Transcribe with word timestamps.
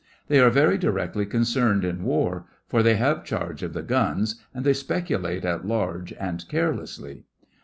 They 0.29 0.39
are 0.39 0.49
very 0.49 0.79
directly 0.79 1.27
concerned 1.27 1.85
in 1.85 2.03
War, 2.03 2.47
for 2.67 2.81
they 2.81 2.95
have 2.95 3.23
charge 3.23 3.61
of 3.61 3.73
the 3.73 3.83
guns, 3.83 4.41
and 4.51 4.65
they 4.65 4.73
speculate 4.73 5.45
at 5.45 5.63
large 5.67 6.11
and 6.13 6.43
carelessly. 6.49 7.25